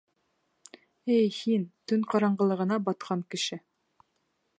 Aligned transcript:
Эй, 1.15 1.27
һин, 1.35 1.67
төн 1.91 2.07
ҡараңғылығына 2.13 2.79
батҡан 2.89 3.23
кеше 3.35 3.59